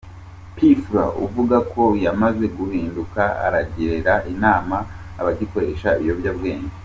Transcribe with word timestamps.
P 0.55 0.57
Fla 0.83 1.05
uvuga 1.25 1.57
ko 1.71 1.83
yamaze 2.05 2.45
guhinduka 2.57 3.21
aragira 3.45 4.13
inama 4.33 4.77
abagikoresha 5.21 5.89
ibiyobyabwenge. 5.97 6.73